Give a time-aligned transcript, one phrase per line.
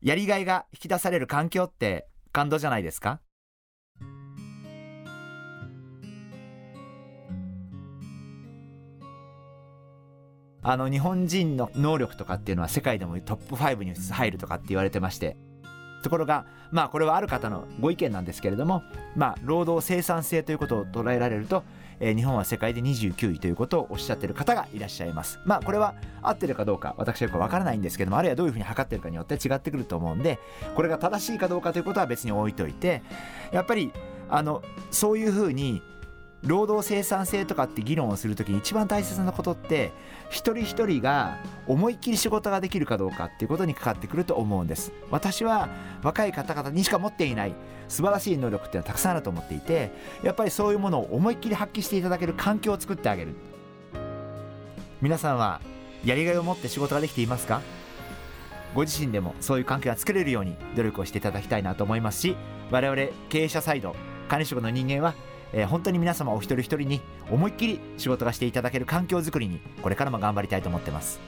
[0.00, 3.20] やりがいが引き出される環境って感動じゃないですか？
[10.62, 15.36] あの日本人の能力とかっていうのは世界でもトップ5に入るとかって言われてまして
[16.04, 18.82] ところがまあこれはある方のご意見なんですけれども
[19.16, 21.64] まあ労働生産性ということを捉えられると、
[22.00, 25.40] えー、日本は世界で29位ということをおっしゃってる方がいらっしゃいます。
[25.44, 30.38] まあこれは合ってるかどうか私はよくわからないんですけどもあるいはどういうふうに測ってるかによって違ってくると思うんで
[30.74, 33.02] これが正しいかどうかということは別に置いといて
[33.52, 33.92] やっぱり
[34.28, 35.82] あのそういうふうに
[36.44, 39.92] 労働生産性とかって議論をする時に一番大切なことって
[40.30, 44.92] 一人一人が思いっきり仕事ができるかどうかっていうことにかかってくると思うんです。
[45.10, 45.68] 私は
[46.02, 47.54] 若い方々にしか持っていない
[47.88, 49.90] 素晴らしい能力っていうのはたくさんあると思っていて
[50.22, 53.34] やっぱりそういうものを思いっきり発揮していただける環境を作ってあげる。
[55.00, 55.60] 皆さんは
[56.04, 57.62] やりがいを持って仕事ができていますか？
[58.74, 62.36] ご自身でもそういう環境が作れるように努力をしていただきたいなと思いますし
[62.70, 63.96] 我々経営者サイド
[64.28, 65.14] 管理職の人間は
[65.52, 71.20] えー、本当に皆様お一人一人に思いっきり仕事がしていただける環境づくりにこれからも頑張りたいと思ってます。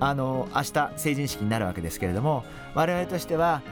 [0.00, 3.62] あの明日成人式になるわけですけれども我々としては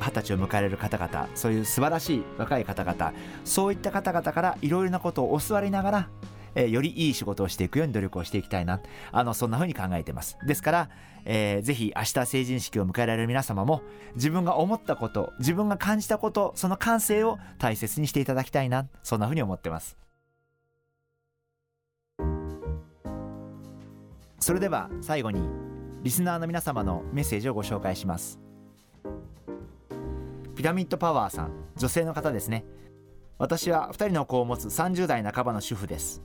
[0.00, 3.12] 二十歳を迎えられる方々そういう素晴らしい若い方々
[3.44, 6.08] そういった方々からいろいろなことを教わりながら
[6.54, 8.80] えー、よりいい仕事をしていくように努力をしていきたいな。
[9.12, 10.36] あのそんな風に考えてます。
[10.46, 10.90] ですから、
[11.24, 13.82] えー、ぜひ明日成人式を迎えられる皆様も
[14.14, 18.88] 自分が思ったこと自分が感じたことその感性を大切にしていただきたいな。
[19.02, 19.96] そんな風に思ってます。
[24.38, 25.46] それでは最後に
[26.02, 28.40] リスナーの皆様のメッセージをご紹介します。
[30.56, 32.64] ピラミッドパワーさん女性の方ですね。
[33.38, 36.22] 私は2人の子を持つ30代半ばの主婦です。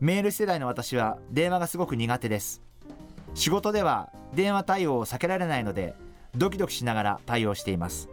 [0.00, 2.62] メール世代の私は電話がすごく苦手です。
[3.34, 5.94] 仕事では電話対応を避けられないので
[6.34, 8.08] ドキドキしながら対応しています。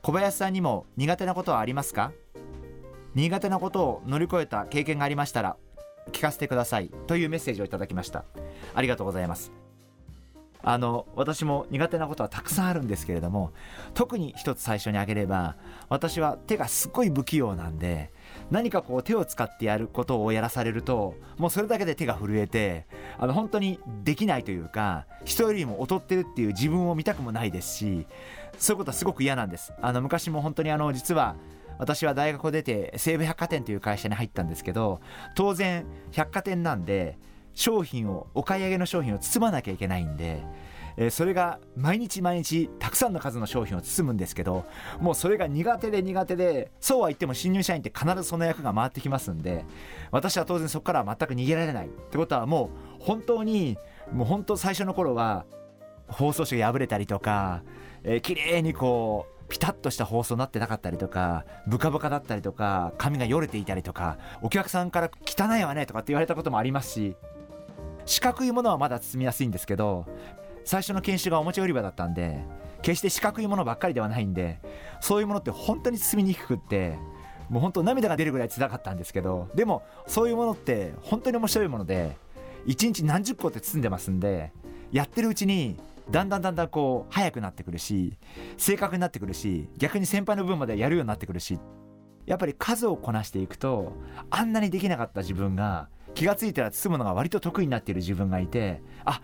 [0.00, 2.12] 小林さんにも苦手なことはありますか？
[3.14, 5.58] 苦手なことを乗り越えた経験がありましたら
[6.10, 6.90] 聞かせてください。
[7.06, 8.24] というメッセージをいただきました。
[8.74, 9.52] ありがとうございます。
[10.62, 13.52] あの私も苦手なことはたくさんあるんですけれども
[13.92, 15.54] 特に一つ最初に挙げれば
[15.90, 18.10] 私は手がすっごい不器用なんで
[18.50, 22.86] 何かこう手を使ってやることをやらされるともうそれだけで手が震えて
[23.18, 28.06] あの本当にできないというか人よりも劣ってるっていう自分を見たくもないですし
[28.58, 29.72] そういうことはすごく嫌なんです。
[29.82, 31.36] あの昔も本当にあの実は
[31.78, 35.00] 私は大学を出て西武百貨店という会社に入ったんですけど
[35.34, 37.18] 当然百貨店なんで
[37.54, 40.42] 商品をお買い上げの商品を包まなきゃいけないんで
[40.96, 44.64] えー、それが毎日毎日たくさんの数の商品を包むんですけど
[45.00, 49.64] もうそれが苦手で苦手でそうは言っても新入社員って必ずその役が回ってきますんで
[50.10, 52.70] 私は当然そこからは全く逃げられないってことはも
[53.00, 53.78] う本当に
[54.12, 55.44] もう本当最初の頃は
[56.08, 57.62] 放送紙が破れたりとか、
[58.04, 67.16] えー、綺麗にこうピタッとした放送になってなかったりとかブカブカだったりとか髪がよれていたりとかお客さんから汚いわねとかって言われたこともありますし
[68.04, 70.06] 四角いものはまだ包みやすいんですけど
[70.66, 72.44] 最初の研修がおもちゃ売り場だったんで
[72.82, 74.60] 決して四角いものばっかりではないんで
[75.00, 76.98] そういうものって本当に包みにくくって
[77.48, 82.16] もう本当涙が出るぐらい辛かったんですけどでもそういうものって本当に面白いもので
[82.66, 84.52] 1日何十個って包んでますんで
[84.90, 85.78] やってるうちに
[86.10, 88.18] だんだんだんだんこう速くなってくるし
[88.56, 91.58] 正確になってくるし逆に先輩の分までやるようになってくるし
[92.26, 93.92] やっぱり数をこなしていくと
[94.30, 99.20] あんなにできなかった自分が気が付いたら包むのが割と得意になっている自分がいてあ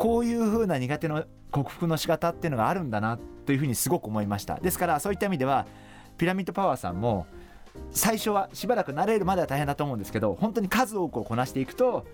[0.00, 4.54] こういう風な苦手の克服の仕方っていうのがあるんだなというふうにすごく思いました。
[4.54, 5.66] ですからそういった意味では
[6.16, 7.26] ピラミッドパワーさんも
[7.90, 12.06] 最初はしばらく慣れるまでは大変だと思うんですけど本当に数多くをこなしていくと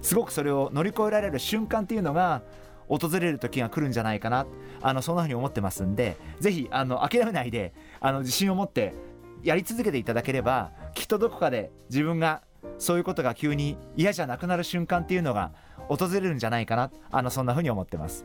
[0.00, 2.40] すごくそれを乗り越えられる瞬間っていうのが
[2.88, 4.46] 訪れる時が来るんじゃないかな。
[4.80, 8.94] あのそんなふうに思ってますんでぜひあの諦めないであの自信を持って
[9.42, 12.40] やり続けていただければきっとどこかで自分が
[12.78, 15.52] そういうことが急に嫌じゃなくなる瞬間っていうのが
[15.88, 16.90] 訪れるんじゃないかな。
[17.10, 18.24] あのそんな風に思ってます。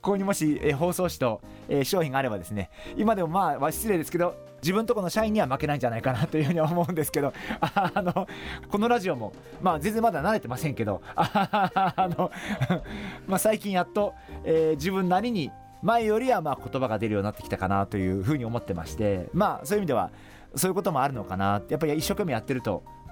[0.00, 2.70] ここにもし、え包装紙と、え商品があればですね。
[2.96, 8.28] 今でもまあ失礼ですけど自分とこの社員には負けないんじゃないかなというふうに思うんですけどあの
[8.70, 12.30] このラジオもまあ全然まだ慣れてませんけどあの
[13.26, 14.14] ま最近やっと、
[14.44, 15.50] えー、自分なりに
[15.82, 20.10] 前よりはま言葉が出るようになってきたかなというふうに思ってましてまあそういう意味では
[20.54, 21.62] そういうこともあるのかな。
[21.68, 22.84] やっぱり一生懸命やってると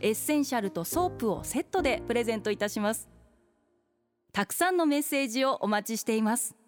[0.00, 3.08] エッセンシャルとソープをセットでプレゼントいたします。
[4.32, 6.59] たくさんのメッセージをお待ちしています。